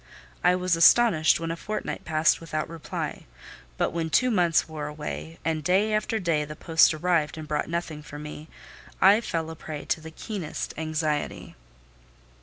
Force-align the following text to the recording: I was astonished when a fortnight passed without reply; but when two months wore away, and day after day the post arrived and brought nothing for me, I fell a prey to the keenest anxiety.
I 0.43 0.55
was 0.55 0.75
astonished 0.75 1.39
when 1.39 1.51
a 1.51 1.55
fortnight 1.55 2.05
passed 2.05 2.41
without 2.41 2.67
reply; 2.67 3.25
but 3.77 3.91
when 3.91 4.09
two 4.09 4.31
months 4.31 4.67
wore 4.67 4.87
away, 4.87 5.37
and 5.45 5.63
day 5.63 5.93
after 5.93 6.17
day 6.17 6.43
the 6.43 6.55
post 6.55 6.91
arrived 6.91 7.37
and 7.37 7.47
brought 7.47 7.69
nothing 7.69 8.01
for 8.01 8.17
me, 8.17 8.47
I 8.99 9.21
fell 9.21 9.51
a 9.51 9.55
prey 9.55 9.85
to 9.85 10.01
the 10.01 10.09
keenest 10.09 10.73
anxiety. 10.75 11.55